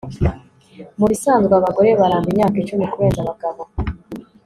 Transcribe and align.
mubisanzwe, 0.99 1.53
abagore 1.55 1.89
baramba 1.99 2.27
imyaka 2.33 2.55
icumi 2.61 2.85
kurenza 2.91 3.19
abagabo 3.21 3.61